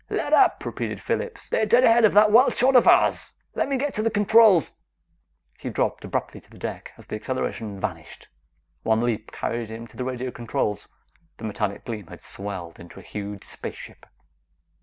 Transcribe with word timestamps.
"Let 0.09 0.33
up!" 0.33 0.65
repeated 0.65 0.99
Phillips. 0.99 1.47
"They're 1.47 1.67
dead 1.67 1.83
ahead 1.83 2.05
of 2.05 2.13
that 2.13 2.31
wild 2.31 2.55
shot 2.55 2.75
of 2.75 2.87
ours. 2.87 3.33
Let 3.53 3.69
me 3.69 3.77
get 3.77 3.93
to 3.93 4.01
the 4.01 4.09
controls!" 4.09 4.71
He 5.59 5.69
dropped 5.69 6.03
abruptly 6.03 6.41
to 6.41 6.49
the 6.49 6.57
deck 6.57 6.91
as 6.97 7.05
the 7.05 7.15
acceleration 7.15 7.79
vanished. 7.79 8.27
One 8.81 9.01
leap 9.01 9.31
carried 9.31 9.69
him 9.69 9.85
to 9.85 9.97
the 9.97 10.03
radio 10.03 10.31
controls. 10.31 10.87
The 11.37 11.43
metallic 11.43 11.85
gleam 11.85 12.07
had 12.07 12.23
swelled 12.23 12.79
into 12.79 12.99
a 12.99 13.03
huge 13.03 13.43
spaceship. 13.43 14.07